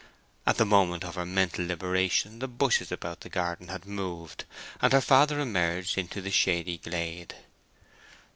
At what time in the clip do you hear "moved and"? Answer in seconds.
3.85-4.91